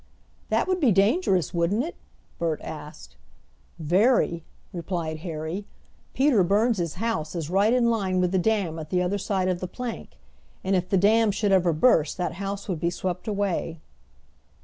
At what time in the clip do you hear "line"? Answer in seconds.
7.91-8.19